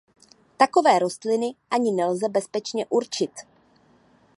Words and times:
Takové 0.57 0.99
rostliny 0.99 1.55
ani 1.71 1.91
nelze 1.91 2.29
bezpečně 2.29 2.85
určit. 2.85 3.31